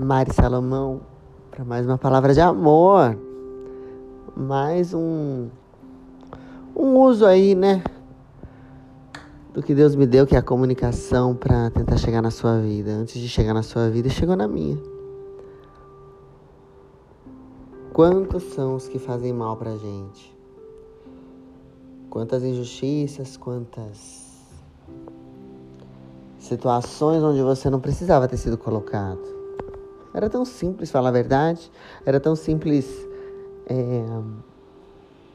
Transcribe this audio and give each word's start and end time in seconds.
Mari 0.00 0.32
Salomão 0.32 1.02
para 1.50 1.62
mais 1.62 1.84
uma 1.84 1.98
palavra 1.98 2.32
de 2.32 2.40
amor. 2.40 3.18
Mais 4.34 4.94
um 4.94 5.50
um 6.74 6.96
uso 6.96 7.26
aí, 7.26 7.54
né? 7.54 7.84
Do 9.52 9.62
que 9.62 9.74
Deus 9.74 9.94
me 9.94 10.06
deu, 10.06 10.26
que 10.26 10.34
é 10.34 10.38
a 10.38 10.42
comunicação 10.42 11.36
para 11.36 11.68
tentar 11.68 11.98
chegar 11.98 12.22
na 12.22 12.30
sua 12.30 12.58
vida. 12.60 12.90
Antes 12.92 13.20
de 13.20 13.28
chegar 13.28 13.52
na 13.52 13.62
sua 13.62 13.90
vida, 13.90 14.08
chegou 14.08 14.34
na 14.34 14.48
minha. 14.48 14.78
Quantos 17.92 18.42
são 18.54 18.76
os 18.76 18.88
que 18.88 18.98
fazem 18.98 19.34
mal 19.34 19.54
pra 19.58 19.76
gente? 19.76 20.34
Quantas 22.08 22.42
injustiças, 22.42 23.36
quantas 23.36 24.30
situações 26.38 27.22
onde 27.22 27.42
você 27.42 27.68
não 27.68 27.80
precisava 27.80 28.26
ter 28.26 28.38
sido 28.38 28.56
colocado. 28.56 29.39
Era 30.12 30.28
tão 30.28 30.44
simples 30.44 30.90
falar 30.90 31.10
a 31.10 31.12
verdade, 31.12 31.70
era 32.04 32.18
tão 32.18 32.34
simples 32.34 32.86
é, 33.66 34.04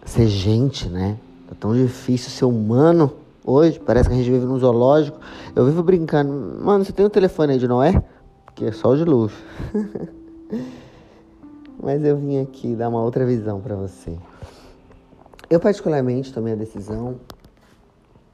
ser 0.05 0.27
gente, 0.27 0.89
né? 0.89 1.17
Tá 1.47 1.55
tão 1.59 1.73
difícil 1.73 2.29
ser 2.29 2.45
humano 2.45 3.13
hoje, 3.45 3.79
parece 3.79 4.09
que 4.09 4.15
a 4.15 4.17
gente 4.17 4.29
vive 4.29 4.45
num 4.45 4.57
zoológico. 4.57 5.19
Eu 5.55 5.65
vivo 5.65 5.81
brincando, 5.83 6.31
mano, 6.61 6.83
você 6.83 6.91
tem 6.91 7.05
o 7.05 7.07
um 7.07 7.11
telefone 7.11 7.53
aí 7.53 7.59
de 7.59 7.67
Noé? 7.67 8.03
Que 8.53 8.65
é 8.65 8.71
só 8.71 8.89
o 8.89 8.97
de 8.97 9.05
luxo. 9.05 9.41
Mas 11.81 12.03
eu 12.03 12.17
vim 12.17 12.41
aqui 12.41 12.75
dar 12.75 12.89
uma 12.89 13.01
outra 13.01 13.25
visão 13.25 13.61
para 13.61 13.75
você. 13.75 14.17
Eu 15.49 15.59
particularmente 15.59 16.33
tomei 16.33 16.53
a 16.53 16.55
decisão 16.55 17.17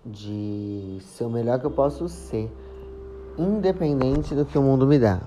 de 0.05 0.97
ser 1.01 1.25
o 1.25 1.29
melhor 1.29 1.59
que 1.59 1.65
eu 1.65 1.71
posso 1.71 2.07
ser, 2.07 2.49
independente 3.37 4.33
do 4.33 4.45
que 4.45 4.57
o 4.57 4.61
mundo 4.61 4.87
me 4.87 4.97
dá. 4.97 5.21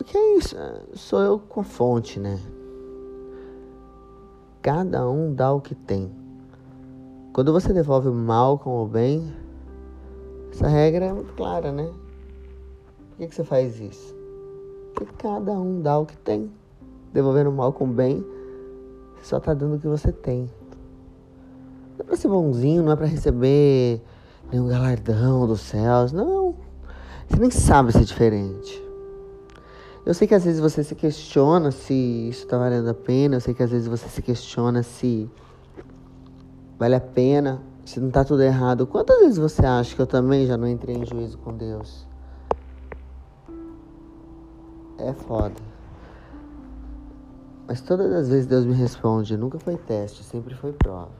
Porque 0.00 0.16
é 0.16 0.38
isso, 0.38 0.56
sou 0.94 1.20
eu 1.20 1.38
com 1.38 1.60
a 1.60 1.62
fonte, 1.62 2.18
né? 2.18 2.40
Cada 4.62 5.06
um 5.06 5.34
dá 5.34 5.52
o 5.52 5.60
que 5.60 5.74
tem. 5.74 6.10
Quando 7.34 7.52
você 7.52 7.70
devolve 7.70 8.08
o 8.08 8.14
mal 8.14 8.58
com 8.58 8.82
o 8.82 8.86
bem, 8.86 9.30
essa 10.50 10.68
regra 10.68 11.04
é 11.04 11.12
muito 11.12 11.34
clara, 11.34 11.70
né? 11.70 11.92
Por 13.10 13.18
que, 13.18 13.26
que 13.26 13.34
você 13.34 13.44
faz 13.44 13.78
isso? 13.78 14.16
Porque 14.94 15.12
cada 15.18 15.52
um 15.52 15.82
dá 15.82 15.98
o 15.98 16.06
que 16.06 16.16
tem. 16.16 16.50
Devolvendo 17.12 17.50
o 17.50 17.52
mal 17.52 17.70
com 17.70 17.84
o 17.84 17.92
bem, 17.92 18.24
você 19.16 19.26
só 19.26 19.38
tá 19.38 19.52
dando 19.52 19.76
o 19.76 19.78
que 19.78 19.86
você 19.86 20.10
tem. 20.10 20.50
Não 21.98 22.00
é 22.00 22.02
pra 22.04 22.16
ser 22.16 22.28
bonzinho, 22.28 22.82
não 22.82 22.92
é 22.92 22.96
pra 22.96 23.04
receber 23.04 24.00
nenhum 24.50 24.66
galardão 24.66 25.46
dos 25.46 25.60
céus. 25.60 26.10
Não. 26.10 26.54
Você 27.28 27.38
nem 27.38 27.50
sabe 27.50 27.92
ser 27.92 28.04
diferente. 28.04 28.89
Eu 30.10 30.14
sei 30.14 30.26
que 30.26 30.34
às 30.34 30.44
vezes 30.44 30.60
você 30.60 30.82
se 30.82 30.96
questiona 30.96 31.70
se 31.70 31.94
isso 31.94 32.44
tá 32.44 32.58
valendo 32.58 32.88
a 32.90 32.94
pena. 32.94 33.36
Eu 33.36 33.40
sei 33.40 33.54
que 33.54 33.62
às 33.62 33.70
vezes 33.70 33.86
você 33.86 34.08
se 34.08 34.20
questiona 34.20 34.82
se 34.82 35.30
vale 36.76 36.96
a 36.96 37.00
pena, 37.00 37.62
se 37.84 38.00
não 38.00 38.10
tá 38.10 38.24
tudo 38.24 38.42
errado. 38.42 38.88
Quantas 38.88 39.20
vezes 39.20 39.38
você 39.38 39.64
acha 39.64 39.94
que 39.94 40.02
eu 40.02 40.08
também 40.08 40.48
já 40.48 40.56
não 40.56 40.66
entrei 40.66 40.96
em 40.96 41.06
juízo 41.06 41.38
com 41.38 41.56
Deus? 41.56 42.08
É 44.98 45.12
foda. 45.12 45.54
Mas 47.68 47.80
todas 47.80 48.12
as 48.12 48.28
vezes 48.28 48.46
Deus 48.48 48.64
me 48.64 48.74
responde, 48.74 49.36
nunca 49.36 49.60
foi 49.60 49.76
teste, 49.76 50.24
sempre 50.24 50.56
foi 50.56 50.72
prova. 50.72 51.12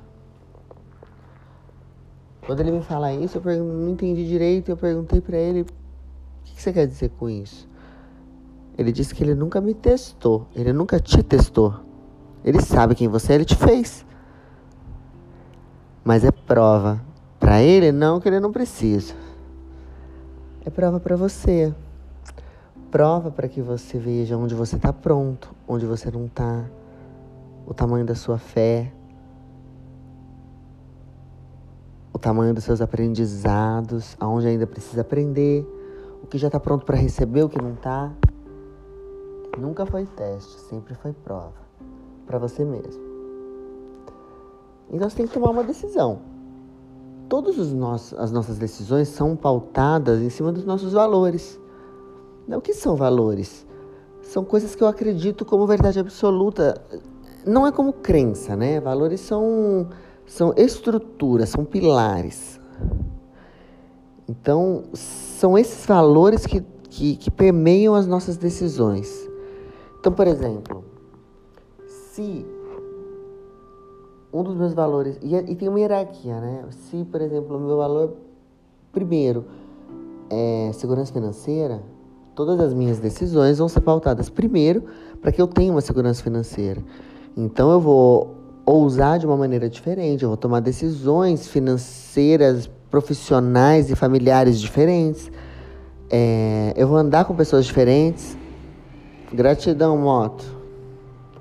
Quando 2.44 2.58
ele 2.58 2.72
me 2.72 2.82
fala 2.82 3.12
isso, 3.12 3.38
eu 3.38 3.64
não 3.64 3.90
entendi 3.90 4.26
direito, 4.26 4.68
eu 4.68 4.76
perguntei 4.76 5.20
para 5.20 5.36
ele, 5.36 5.60
o 5.60 5.66
que 6.42 6.60
você 6.60 6.72
quer 6.72 6.88
dizer 6.88 7.10
com 7.10 7.30
isso? 7.30 7.69
Ele 8.76 8.92
disse 8.92 9.14
que 9.14 9.22
ele 9.22 9.34
nunca 9.34 9.60
me 9.60 9.74
testou, 9.74 10.46
ele 10.54 10.72
nunca 10.72 10.98
te 10.98 11.22
testou. 11.22 11.74
Ele 12.44 12.60
sabe 12.60 12.94
quem 12.94 13.08
você 13.08 13.32
é, 13.32 13.34
ele 13.36 13.44
te 13.44 13.56
fez. 13.56 14.06
Mas 16.02 16.24
é 16.24 16.30
prova. 16.30 17.00
Para 17.38 17.62
ele, 17.62 17.92
não 17.92 18.20
que 18.20 18.28
ele 18.28 18.40
não 18.40 18.50
precisa. 18.50 19.14
É 20.64 20.70
prova 20.70 20.98
para 20.98 21.16
você 21.16 21.74
prova 22.90 23.30
para 23.30 23.48
que 23.48 23.62
você 23.62 23.98
veja 23.98 24.36
onde 24.36 24.54
você 24.54 24.76
está 24.76 24.92
pronto, 24.92 25.54
onde 25.66 25.86
você 25.86 26.10
não 26.10 26.26
está, 26.26 26.64
o 27.66 27.72
tamanho 27.72 28.04
da 28.04 28.14
sua 28.14 28.36
fé, 28.36 28.92
o 32.12 32.18
tamanho 32.18 32.52
dos 32.52 32.64
seus 32.64 32.80
aprendizados, 32.80 34.16
aonde 34.18 34.48
ainda 34.48 34.66
precisa 34.66 35.02
aprender, 35.02 35.64
o 36.22 36.26
que 36.26 36.36
já 36.36 36.48
está 36.48 36.58
pronto 36.58 36.84
para 36.84 36.96
receber, 36.96 37.44
o 37.44 37.48
que 37.48 37.62
não 37.62 37.74
está. 37.74 38.12
Nunca 39.58 39.84
foi 39.84 40.06
teste, 40.06 40.60
sempre 40.60 40.94
foi 40.94 41.12
prova 41.12 41.52
para 42.26 42.38
você 42.38 42.64
mesmo. 42.64 43.02
Então 44.90 45.08
você 45.08 45.16
tem 45.16 45.26
que 45.26 45.34
tomar 45.34 45.50
uma 45.50 45.64
decisão. 45.64 46.20
Todas 47.28 47.58
as 47.58 48.32
nossas 48.32 48.58
decisões 48.58 49.08
são 49.08 49.36
pautadas 49.36 50.20
em 50.20 50.30
cima 50.30 50.50
dos 50.52 50.64
nossos 50.64 50.92
valores. 50.92 51.60
O 52.48 52.60
que 52.60 52.74
são 52.74 52.96
valores? 52.96 53.66
São 54.22 54.44
coisas 54.44 54.74
que 54.74 54.82
eu 54.82 54.88
acredito 54.88 55.44
como 55.44 55.66
verdade 55.66 56.00
absoluta. 56.00 56.80
Não 57.46 57.66
é 57.66 57.72
como 57.72 57.92
crença, 57.92 58.56
né? 58.56 58.80
Valores 58.80 59.20
são, 59.20 59.88
são 60.26 60.52
estruturas, 60.56 61.50
são 61.50 61.64
pilares. 61.64 62.60
Então, 64.28 64.84
são 64.92 65.56
esses 65.56 65.86
valores 65.86 66.46
que, 66.46 66.64
que, 66.88 67.16
que 67.16 67.30
permeiam 67.30 67.94
as 67.94 68.06
nossas 68.06 68.36
decisões. 68.36 69.29
Então, 70.00 70.12
por 70.12 70.26
exemplo, 70.26 70.84
se 71.86 72.44
um 74.32 74.42
dos 74.42 74.56
meus 74.56 74.74
valores. 74.74 75.18
E, 75.22 75.34
e, 75.34 75.54
tem 75.54 75.68
uma 75.68 75.78
hierarquia, 75.78 76.40
né? 76.40 76.64
Se, 76.70 77.04
por 77.04 77.20
exemplo, 77.20 77.56
o 77.56 77.60
meu 77.60 77.76
valor 77.76 78.16
primeiro 78.92 79.44
é 80.28 80.70
segurança 80.72 81.12
financeira, 81.12 81.82
Todas 82.40 82.60
as 82.60 82.72
minhas 82.72 82.98
decisões 82.98 83.58
vão 83.58 83.68
ser 83.68 83.80
pautadas 83.80 84.30
primeiro 84.30 84.84
para 85.20 85.30
que 85.30 85.42
eu 85.42 85.46
tenha 85.46 85.70
uma 85.70 85.82
segurança 85.82 86.22
financeira. 86.22 86.82
Então 87.36 87.70
eu 87.70 87.78
vou 87.78 88.34
ousar 88.64 89.18
de 89.18 89.26
uma 89.26 89.36
maneira 89.36 89.68
diferente, 89.68 90.22
eu 90.22 90.30
vou 90.30 90.38
tomar 90.38 90.60
decisões 90.60 91.48
financeiras, 91.48 92.66
profissionais 92.90 93.90
e 93.90 93.94
familiares 93.94 94.58
diferentes. 94.58 95.30
É, 96.08 96.72
eu 96.76 96.88
vou 96.88 96.96
andar 96.96 97.26
com 97.26 97.34
pessoas 97.34 97.66
diferentes. 97.66 98.38
Gratidão, 99.32 99.96
moto. 99.96 100.44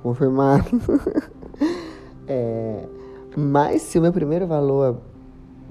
Confirmado. 0.04 0.66
é, 2.28 2.86
mas 3.36 3.82
se 3.82 3.98
o 3.98 4.02
meu 4.02 4.14
primeiro 4.14 4.46
valor, 4.46 4.98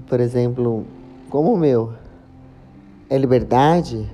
por 0.07 0.19
exemplo, 0.19 0.85
como 1.29 1.53
o 1.53 1.57
meu, 1.57 1.93
é 3.09 3.17
liberdade, 3.17 4.09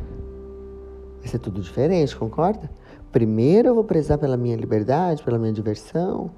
vai 1.19 1.27
ser 1.27 1.39
tudo 1.39 1.59
diferente, 1.61 2.16
concorda? 2.16 2.69
Primeiro 3.11 3.69
eu 3.69 3.75
vou 3.75 3.83
prezar 3.83 4.17
pela 4.17 4.37
minha 4.37 4.55
liberdade, 4.55 5.23
pela 5.23 5.39
minha 5.39 5.53
diversão, 5.53 6.29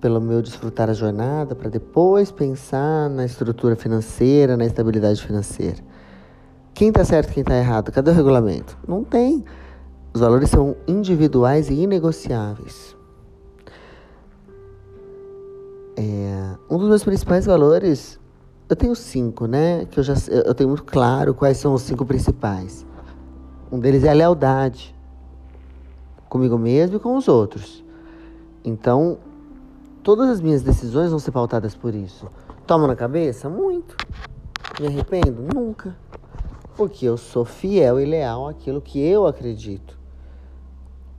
pelo 0.00 0.20
meu 0.20 0.40
desfrutar 0.40 0.88
a 0.88 0.92
jornada, 0.92 1.54
para 1.54 1.68
depois 1.68 2.30
pensar 2.30 3.10
na 3.10 3.24
estrutura 3.24 3.76
financeira, 3.76 4.56
na 4.56 4.64
estabilidade 4.64 5.20
financeira. 5.20 5.78
Quem 6.72 6.88
está 6.88 7.04
certo 7.04 7.32
quem 7.32 7.42
está 7.42 7.56
errado? 7.56 7.92
Cadê 7.92 8.10
o 8.10 8.14
regulamento? 8.14 8.76
Não 8.86 9.04
tem. 9.04 9.44
Os 10.14 10.20
valores 10.20 10.48
são 10.48 10.76
individuais 10.86 11.68
e 11.68 11.74
inegociáveis. 11.74 12.96
É, 15.96 16.54
um 16.70 16.78
dos 16.78 16.88
meus 16.88 17.02
principais 17.02 17.46
valores, 17.46 18.20
eu 18.68 18.76
tenho 18.76 18.94
cinco, 18.94 19.46
né? 19.46 19.86
Que 19.86 19.98
eu 19.98 20.04
já 20.04 20.14
eu 20.30 20.54
tenho 20.54 20.68
muito 20.68 20.84
claro 20.84 21.34
quais 21.34 21.56
são 21.56 21.74
os 21.74 21.82
cinco 21.82 22.06
principais. 22.06 22.86
Um 23.72 23.80
deles 23.80 24.04
é 24.04 24.10
a 24.10 24.12
lealdade 24.12 24.94
comigo 26.28 26.56
mesmo 26.56 26.96
e 26.98 27.00
com 27.00 27.16
os 27.16 27.26
outros. 27.26 27.82
Então, 28.64 29.18
todas 30.00 30.28
as 30.30 30.40
minhas 30.40 30.62
decisões 30.62 31.10
vão 31.10 31.18
ser 31.18 31.32
pautadas 31.32 31.74
por 31.74 31.92
isso. 31.92 32.28
Tomo 32.68 32.86
na 32.86 32.94
cabeça? 32.94 33.48
Muito. 33.48 33.96
Me 34.80 34.86
arrependo? 34.86 35.42
Nunca. 35.52 35.96
Porque 36.76 37.04
eu 37.04 37.16
sou 37.16 37.44
fiel 37.44 37.98
e 37.98 38.04
leal 38.04 38.48
àquilo 38.48 38.80
que 38.80 39.00
eu 39.00 39.26
acredito. 39.26 40.03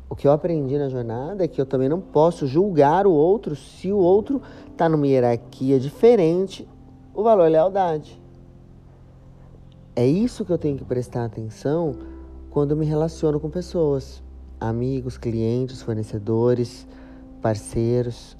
O 0.10 0.16
que 0.16 0.28
eu 0.28 0.31
aprendi 0.31 0.78
na 0.78 0.88
jornada 0.88 1.44
é 1.44 1.48
que 1.48 1.60
eu 1.60 1.66
também 1.66 1.90
não 1.90 2.00
posso 2.00 2.46
julgar 2.46 3.07
o 3.07 3.12
outro 3.12 3.56
se 3.56 3.92
o 3.92 3.98
outro 3.98 4.42
está 4.72 4.88
numa 4.88 5.07
hierarquia 5.07 5.80
diferente. 5.80 6.68
O 7.13 7.24
valor 7.24 7.46
é 7.46 7.50
lealdade. 7.50 8.22
É 9.96 10.06
isso 10.06 10.46
que 10.46 10.52
eu 10.52 10.57
tenho 10.57 10.78
que 10.78 10.84
prestar 10.84 11.25
atenção 11.25 11.96
quando 12.50 12.75
me 12.75 12.86
relaciono 12.86 13.40
com 13.40 13.50
pessoas, 13.50 14.22
amigos, 14.60 15.18
clientes, 15.18 15.81
fornecedores, 15.81 16.86
parceiros. 17.42 18.38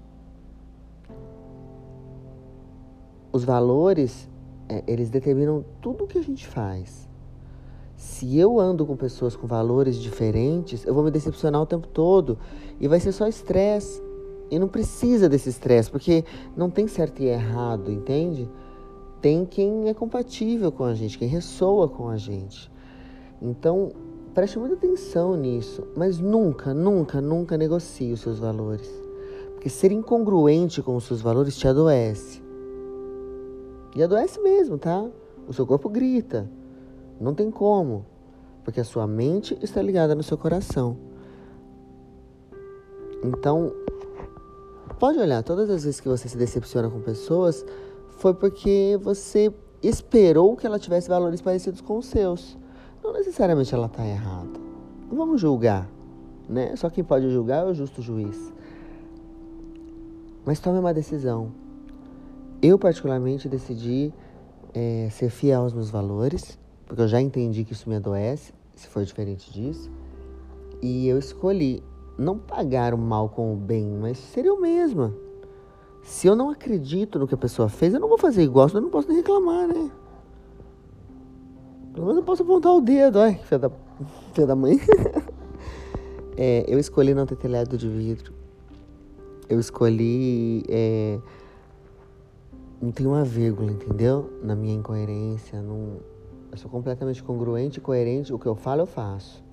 Os 3.31 3.44
valores, 3.44 4.29
é, 4.69 4.83
eles 4.85 5.09
determinam 5.09 5.65
tudo 5.81 6.03
o 6.03 6.07
que 6.07 6.18
a 6.18 6.23
gente 6.23 6.45
faz. 6.45 7.05
Se 7.95 8.38
eu 8.38 8.59
ando 8.59 8.86
com 8.86 8.95
pessoas 8.95 9.36
com 9.36 9.47
valores 9.47 9.95
diferentes, 9.95 10.86
eu 10.86 10.94
vou 10.94 11.03
me 11.03 11.12
decepcionar 11.12 11.62
o 11.62 11.65
tempo 11.65 11.88
todo 11.88 12.38
e 12.80 12.88
vai 12.88 13.00
ser 13.00 13.12
só 13.12 13.27
estresse. 13.27 14.03
E 14.51 14.59
não 14.59 14.68
precisa 14.68 15.27
desse 15.27 15.50
estresse, 15.50 15.89
porque 15.89 16.24
não 16.56 16.69
tem 16.69 16.88
certo 16.88 17.21
e 17.21 17.25
errado, 17.25 17.92
entende? 17.92 18.47
Tem 19.21 19.45
quem 19.45 19.89
é 19.89 19.94
compatível 19.94 20.71
com 20.71 20.83
a 20.83 20.94
gente, 20.94 21.18
quem 21.18 21.27
ressoa 21.27 21.88
com 21.88 22.09
a 22.09 22.18
gente. 22.18 22.71
Então, 23.42 23.92
preste 24.33 24.59
muita 24.59 24.75
atenção 24.75 25.36
nisso, 25.36 25.83
mas 25.95 26.19
nunca, 26.19 26.74
nunca, 26.74 27.19
nunca 27.19 27.57
negocie 27.57 28.13
os 28.13 28.19
seus 28.19 28.38
valores. 28.38 28.89
Porque 29.53 29.69
ser 29.69 29.92
incongruente 29.92 30.81
com 30.81 30.95
os 30.95 31.06
seus 31.06 31.21
valores 31.21 31.57
te 31.57 31.68
adoece. 31.68 32.44
E 33.95 34.03
adoece 34.03 34.39
mesmo, 34.42 34.77
tá? 34.77 35.09
O 35.47 35.53
seu 35.53 35.65
corpo 35.65 35.89
grita. 35.89 36.47
Não 37.19 37.33
tem 37.33 37.50
como, 37.50 38.06
porque 38.63 38.79
a 38.79 38.83
sua 38.83 39.07
mente 39.07 39.57
está 39.62 39.81
ligada 39.81 40.15
no 40.15 40.23
seu 40.23 40.38
coração. 40.38 40.97
Então, 43.23 43.71
pode 45.00 45.17
olhar, 45.19 45.44
todas 45.44 45.69
as 45.69 45.83
vezes 45.83 46.00
que 46.00 46.09
você 46.09 46.27
se 46.27 46.38
decepciona 46.38 46.89
com 46.89 47.00
pessoas, 47.00 47.65
foi 48.17 48.33
porque 48.33 49.00
você 49.01 49.53
esperou 49.81 50.56
que 50.56 50.65
ela 50.65 50.79
tivesse 50.79 51.07
valores 51.07 51.41
parecidos 51.41 51.81
com 51.81 51.97
os 51.97 52.06
seus. 52.06 52.57
Não 53.03 53.13
necessariamente 53.13 53.73
ela 53.73 53.88
está 53.88 54.06
errada. 54.06 54.59
Não 55.09 55.18
vamos 55.18 55.39
julgar, 55.39 55.89
né? 56.50 56.75
Só 56.75 56.89
quem 56.89 57.03
pode 57.03 57.29
julgar 57.29 57.65
é 57.65 57.69
o 57.69 57.73
justo 57.73 58.01
juiz. 58.01 58.51
Mas 60.44 60.59
tome 60.59 60.79
uma 60.79 60.94
decisão. 60.94 61.51
Eu, 62.61 62.77
particularmente, 62.79 63.47
decidi 63.47 64.13
é, 64.73 65.07
ser 65.11 65.29
fiel 65.29 65.61
aos 65.61 65.73
meus 65.73 65.89
valores 65.89 66.57
porque 66.85 67.01
eu 67.01 67.07
já 67.07 67.21
entendi 67.21 67.63
que 67.63 67.73
isso 67.73 67.89
me 67.89 67.95
adoece, 67.95 68.53
se 68.75 68.87
for 68.87 69.03
diferente 69.03 69.51
disso. 69.51 69.89
E 70.81 71.07
eu 71.07 71.17
escolhi 71.17 71.83
não 72.17 72.37
pagar 72.37 72.93
o 72.93 72.97
mal 72.97 73.29
com 73.29 73.53
o 73.53 73.55
bem, 73.55 73.85
mas 73.99 74.17
ser 74.17 74.45
eu 74.45 74.59
mesma. 74.59 75.13
Se 76.03 76.27
eu 76.27 76.35
não 76.35 76.49
acredito 76.49 77.17
no 77.17 77.27
que 77.27 77.33
a 77.33 77.37
pessoa 77.37 77.67
fez, 77.67 77.93
eu 77.93 77.99
não 77.99 78.07
vou 78.07 78.17
fazer 78.17 78.43
igual, 78.43 78.67
senão 78.69 78.81
eu 78.81 78.83
não 78.83 78.91
posso 78.91 79.07
nem 79.07 79.17
reclamar, 79.17 79.67
né? 79.67 79.89
Pelo 81.93 82.05
menos 82.05 82.19
eu 82.19 82.25
posso 82.25 82.43
apontar 82.43 82.73
o 82.73 82.81
dedo, 82.81 83.19
ai, 83.19 83.35
filha 83.43 83.59
da, 83.59 83.71
filha 84.33 84.47
da 84.47 84.55
mãe. 84.55 84.79
é, 86.37 86.65
eu 86.67 86.77
escolhi 86.77 87.13
não 87.13 87.25
ter 87.25 87.37
telhado 87.37 87.77
de 87.77 87.89
vidro. 87.89 88.33
Eu 89.49 89.59
escolhi 89.59 90.63
é, 90.67 91.19
não 92.81 92.91
tem 92.91 93.07
uma 93.07 93.23
vírgula, 93.23 93.71
entendeu? 93.71 94.29
Na 94.43 94.55
minha 94.55 94.75
incoerência, 94.75 95.61
não 95.61 95.97
eu 96.56 96.57
sou 96.57 96.72
completamente 96.72 97.22
congruente 97.22 97.81
coerente. 97.81 98.34
O 98.34 98.40
que 98.40 98.46
eu 98.46 98.56
falo, 98.56 98.81
eu 98.81 98.86
faço. 98.86 99.44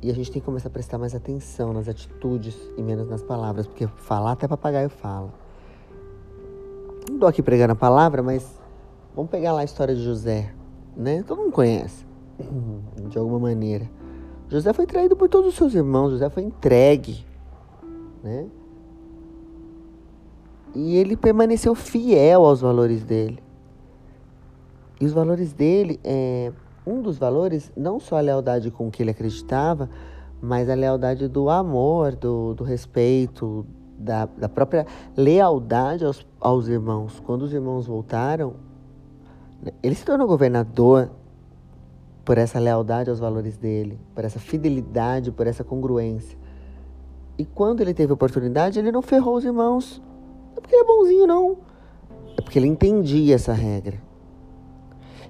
E 0.00 0.10
a 0.10 0.14
gente 0.14 0.30
tem 0.30 0.40
que 0.40 0.46
começar 0.46 0.68
a 0.68 0.70
prestar 0.70 0.96
mais 0.96 1.12
atenção 1.12 1.72
nas 1.72 1.88
atitudes 1.88 2.56
e 2.76 2.82
menos 2.82 3.08
nas 3.08 3.20
palavras, 3.20 3.66
porque 3.66 3.88
falar 3.88 4.32
até 4.32 4.46
papagaio 4.46 4.88
fala. 4.88 5.34
Não 7.08 7.16
estou 7.16 7.28
aqui 7.28 7.42
pregando 7.42 7.72
a 7.72 7.76
palavra, 7.76 8.22
mas 8.22 8.60
vamos 9.12 9.28
pegar 9.28 9.52
lá 9.52 9.62
a 9.62 9.64
história 9.64 9.94
de 9.94 10.02
José, 10.04 10.54
né? 10.96 11.24
Todo 11.24 11.38
mundo 11.42 11.52
conhece, 11.52 12.06
de 13.10 13.18
alguma 13.18 13.40
maneira. 13.40 13.90
José 14.48 14.72
foi 14.72 14.86
traído 14.86 15.16
por 15.16 15.28
todos 15.28 15.48
os 15.48 15.56
seus 15.56 15.74
irmãos, 15.74 16.10
José 16.10 16.30
foi 16.30 16.44
entregue, 16.44 17.26
né? 18.22 18.46
E 20.76 20.96
ele 20.96 21.16
permaneceu 21.16 21.74
fiel 21.74 22.44
aos 22.44 22.60
valores 22.60 23.02
dele. 23.02 23.47
E 25.00 25.06
os 25.06 25.12
valores 25.12 25.52
dele, 25.52 26.00
é, 26.02 26.52
um 26.86 27.02
dos 27.02 27.18
valores, 27.18 27.70
não 27.76 28.00
só 28.00 28.16
a 28.16 28.20
lealdade 28.20 28.70
com 28.70 28.90
que 28.90 29.02
ele 29.02 29.10
acreditava, 29.10 29.88
mas 30.40 30.68
a 30.68 30.74
lealdade 30.74 31.28
do 31.28 31.50
amor, 31.50 32.16
do, 32.16 32.54
do 32.54 32.64
respeito, 32.64 33.66
da, 33.98 34.26
da 34.26 34.48
própria 34.48 34.86
lealdade 35.16 36.04
aos, 36.04 36.26
aos 36.40 36.68
irmãos. 36.68 37.20
Quando 37.20 37.42
os 37.42 37.52
irmãos 37.52 37.86
voltaram, 37.86 38.54
né, 39.62 39.72
ele 39.82 39.94
se 39.94 40.04
tornou 40.04 40.26
governador 40.26 41.10
por 42.24 42.38
essa 42.38 42.58
lealdade 42.58 43.10
aos 43.10 43.18
valores 43.18 43.56
dele, 43.56 43.98
por 44.14 44.24
essa 44.24 44.38
fidelidade, 44.38 45.32
por 45.32 45.46
essa 45.46 45.64
congruência. 45.64 46.38
E 47.36 47.44
quando 47.44 47.80
ele 47.80 47.94
teve 47.94 48.12
oportunidade, 48.12 48.78
ele 48.78 48.92
não 48.92 49.02
ferrou 49.02 49.36
os 49.36 49.44
irmãos. 49.44 50.02
Não 50.50 50.58
é 50.58 50.60
porque 50.60 50.74
ele 50.74 50.82
é 50.82 50.86
bonzinho, 50.86 51.26
não. 51.26 51.56
É 52.36 52.40
porque 52.40 52.58
ele 52.58 52.66
entendia 52.66 53.34
essa 53.34 53.52
regra. 53.52 54.07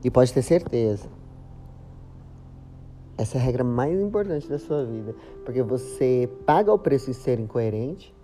E 0.02 0.10
pode 0.10 0.32
ter 0.32 0.42
certeza. 0.42 1.08
Essa 3.16 3.36
é 3.36 3.40
a 3.40 3.44
regra 3.44 3.64
mais 3.64 4.00
importante 4.00 4.48
da 4.48 4.58
sua 4.58 4.84
vida. 4.84 5.14
Porque 5.44 5.62
você 5.62 6.30
paga 6.46 6.72
o 6.72 6.78
preço 6.78 7.06
de 7.06 7.14
ser 7.14 7.40
incoerente 7.40 8.14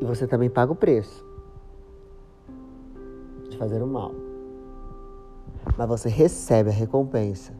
e 0.00 0.04
você 0.04 0.26
também 0.26 0.50
paga 0.50 0.72
o 0.72 0.74
preço 0.74 1.24
de 3.48 3.56
fazer 3.56 3.80
o 3.80 3.86
mal. 3.86 4.12
Mas 5.78 5.88
você 5.88 6.08
recebe 6.08 6.70
a 6.70 6.72
recompensa 6.72 7.52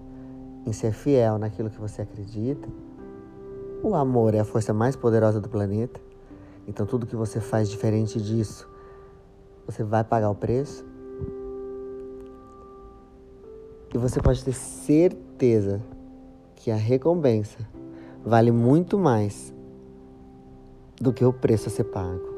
em 0.67 0.73
ser 0.73 0.93
fiel 0.93 1.39
naquilo 1.39 1.71
que 1.71 1.81
você 1.81 2.03
acredita. 2.03 2.69
O 3.81 3.95
amor 3.95 4.35
é 4.35 4.41
a 4.41 4.45
força 4.45 4.73
mais 4.73 4.97
poderosa 4.97 5.41
do 5.41 5.49
planeta. 5.49 6.01
Então 6.67 6.85
tudo 6.85 7.07
que 7.07 7.17
você 7.17 7.41
faz 7.41 7.69
diferente 7.69 8.21
disso, 8.21 8.69
você 9.67 9.85
vai 9.85 10.03
pagar 10.03 10.31
o 10.31 10.35
preço. 10.35 10.85
E 13.95 13.99
você 13.99 14.21
pode 14.21 14.43
ter 14.45 14.53
certeza 14.53 15.83
que 16.57 16.71
a 16.71 16.77
recompensa 16.77 17.59
vale 18.25 18.51
muito 18.51 18.99
mais 18.99 19.53
do 21.01 21.13
que 21.13 21.25
o 21.25 21.33
preço 21.33 21.69
a 21.69 21.71
ser 21.71 21.85
pago. 21.85 22.33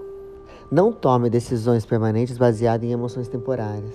Não 0.71 0.93
tome 0.93 1.29
decisões 1.31 1.85
permanentes 1.85 2.39
baseadas 2.39 2.89
em 2.89 2.93
emoções 2.93 3.29
temporárias. 3.29 3.95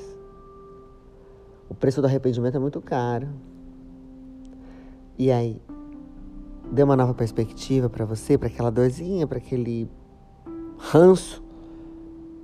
O 1.68 1.74
preço 1.74 2.02
do 2.02 2.08
arrependimento 2.08 2.56
é 2.56 2.60
muito 2.60 2.82
caro. 2.82 3.28
E 5.18 5.32
aí, 5.32 5.62
dê 6.72 6.84
uma 6.84 6.96
nova 6.96 7.14
perspectiva 7.14 7.90
para 7.90 8.06
você, 8.06 8.38
para 8.38 8.48
aquela 8.48 8.70
dorzinha, 8.70 9.28
para 9.28 9.40
aquele 9.40 9.90
ranço? 10.78 11.44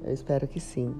Eu 0.03 0.13
espero 0.13 0.47
que 0.47 0.59
sim. 0.59 0.93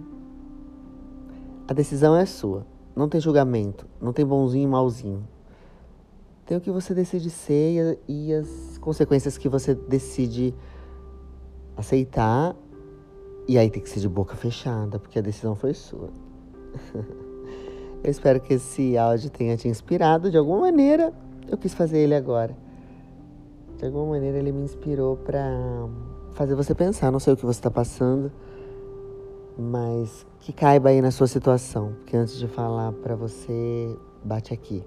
A 1.68 1.74
decisão 1.74 2.16
é 2.16 2.26
sua. 2.26 2.66
Não 2.96 3.10
tem 3.10 3.20
julgamento, 3.20 3.86
não 4.02 4.14
tem 4.14 4.26
bonzinho 4.26 4.64
e 4.64 4.68
malzinho. 4.68 5.28
Tem 6.46 6.58
o 6.58 6.62
que 6.62 6.72
você 6.72 6.94
decide 6.94 7.30
ser 7.30 8.00
e 8.08 8.34
as 8.34 8.78
consequências 8.78 9.38
que 9.38 9.50
você 9.50 9.76
decide 9.76 10.54
aceitar. 11.76 12.56
E 13.48 13.58
aí 13.58 13.70
tem 13.70 13.82
que 13.82 13.90
ser 13.90 14.00
de 14.00 14.08
boca 14.08 14.36
fechada, 14.36 14.98
porque 14.98 15.20
a 15.20 15.22
decisão 15.22 15.56
foi 15.56 15.74
sua. 15.74 16.10
Eu 18.04 18.12
espero 18.12 18.40
que 18.40 18.54
esse 18.54 18.96
áudio 18.98 19.30
tenha 19.32 19.58
te 19.58 19.68
inspirado 19.68 20.30
de 20.30 20.38
alguma 20.38 20.62
maneira. 20.62 21.12
Eu 21.50 21.58
quis 21.58 21.74
fazer 21.74 21.98
ele 21.98 22.14
agora. 22.14 22.56
De 23.78 23.86
alguma 23.86 24.06
maneira 24.12 24.38
ele 24.38 24.52
me 24.52 24.62
inspirou 24.62 25.18
para 25.18 25.44
fazer 26.34 26.54
você 26.54 26.76
pensar. 26.76 27.12
Não 27.12 27.20
sei 27.20 27.34
o 27.34 27.38
que 27.38 27.46
você 27.46 27.58
está 27.58 27.72
passando 27.72 28.32
mas 29.58 30.26
que 30.40 30.52
caiba 30.52 30.90
aí 30.90 31.02
na 31.02 31.12
sua 31.12 31.28
situação, 31.28 31.94
porque 31.94 32.16
antes 32.16 32.38
de 32.38 32.48
falar 32.48 32.92
para 32.92 33.16
você, 33.16 33.98
bate 34.24 34.54
aqui. 34.54 34.84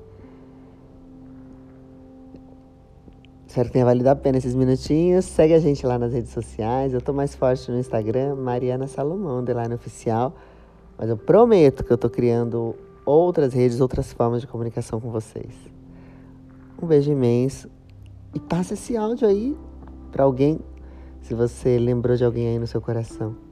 Espero 3.47 3.67
que 3.67 3.73
tenha 3.73 3.85
valido 3.85 4.09
a 4.11 4.15
pena 4.15 4.37
esses 4.37 4.55
minutinhos. 4.55 5.25
Segue 5.25 5.55
a 5.55 5.59
gente 5.59 5.87
lá 5.87 5.99
nas 5.99 6.13
redes 6.13 6.31
sociais. 6.33 6.93
Eu 6.93 7.01
tô 7.01 7.15
mais 7.15 7.35
forte 7.35 7.71
no 7.71 7.79
Instagram, 7.79 8.37
Mariana 8.37 8.87
Salomão, 8.87 9.39
underline 9.39 9.75
oficial. 9.75 10.35
Mas 10.99 11.09
eu 11.09 11.17
prometo 11.17 11.83
que 11.83 11.91
eu 11.91 11.97
tô 11.97 12.11
criando 12.11 12.77
outras 13.07 13.55
redes, 13.55 13.81
outras 13.81 14.13
formas 14.13 14.43
de 14.43 14.47
comunicação 14.47 15.01
com 15.01 15.11
vocês. 15.11 15.55
Um 16.81 16.87
beijo 16.87 17.11
imenso. 17.11 17.71
E 18.35 18.39
passa 18.39 18.75
esse 18.75 18.97
áudio 18.97 19.27
aí 19.27 19.57
para 20.13 20.25
alguém, 20.25 20.61
se 21.23 21.35
você 21.35 21.79
lembrou 21.79 22.17
de 22.17 22.25
alguém 22.25 22.49
aí 22.49 22.59
no 22.59 22.67
seu 22.67 22.83
coração 22.83 23.48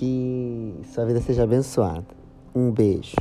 que 0.00 0.80
sua 0.94 1.04
vida 1.04 1.20
seja 1.20 1.42
abençoada. 1.42 2.06
Um 2.54 2.70
beijo. 2.70 3.16